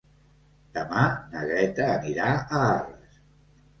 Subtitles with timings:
[0.77, 1.03] Demà
[1.35, 3.25] na Greta anirà a Arres.